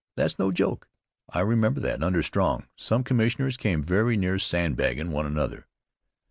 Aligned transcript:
That's 0.15 0.39
no 0.39 0.51
joke. 0.51 0.87
I 1.29 1.41
remember 1.41 1.79
that, 1.81 2.01
under 2.03 2.23
Strong, 2.23 2.65
some 2.75 3.03
commissioners 3.03 3.55
came 3.55 3.83
very 3.83 4.17
near 4.17 4.39
sandbaggin' 4.39 5.11
one 5.11 5.27
another. 5.27 5.67